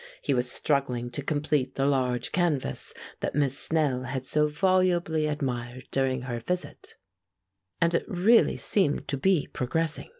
[0.19, 5.83] He was struggling to complete the large canvas that Miss Snell had so volubly admired
[5.91, 6.95] during her visit,
[7.79, 10.09] and it really seemed to be progressing.